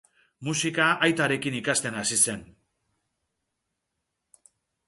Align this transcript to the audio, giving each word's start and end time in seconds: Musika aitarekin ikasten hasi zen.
Musika 0.47 0.87
aitarekin 1.07 1.59
ikasten 1.59 1.99
hasi 2.01 2.19
zen. 2.25 2.43